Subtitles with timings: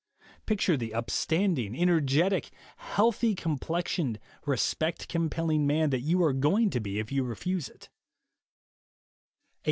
[0.47, 7.11] Picture the upstanding, energetic, healthy complexioned, respect compelling man you are going to be if
[7.11, 7.87] you refuse it.